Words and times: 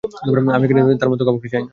আমি 0.55 0.65
এখানে 0.67 0.81
ওর 0.83 1.09
মতো 1.11 1.23
কাউকে 1.27 1.47
চাই 1.53 1.61
না। 1.63 1.69